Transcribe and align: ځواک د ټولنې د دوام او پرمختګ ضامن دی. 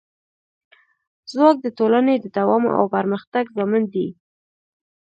ځواک 1.31 1.57
د 1.61 1.67
ټولنې 1.77 2.15
د 2.19 2.25
دوام 2.37 2.63
او 2.77 2.85
پرمختګ 2.95 3.45
ضامن 3.57 3.83
دی. 3.93 4.07